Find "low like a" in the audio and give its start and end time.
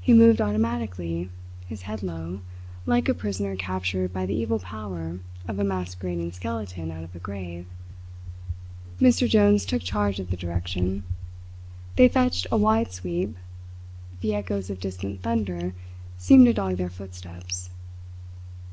2.04-3.12